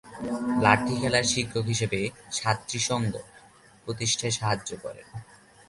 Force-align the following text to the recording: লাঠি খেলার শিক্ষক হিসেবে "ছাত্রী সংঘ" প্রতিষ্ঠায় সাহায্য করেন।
লাঠি 0.61 0.93
খেলার 1.01 1.25
শিক্ষক 1.33 1.65
হিসেবে 1.65 1.99
"ছাত্রী 2.31 2.79
সংঘ" 2.89 3.13
প্রতিষ্ঠায় 3.85 4.35
সাহায্য 4.39 4.69
করেন। 4.83 5.07